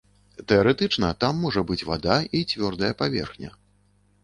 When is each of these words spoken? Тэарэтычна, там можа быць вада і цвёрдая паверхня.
Тэарэтычна, 0.51 1.09
там 1.25 1.43
можа 1.43 1.63
быць 1.73 1.87
вада 1.91 2.17
і 2.39 2.43
цвёрдая 2.51 2.93
паверхня. 3.05 3.55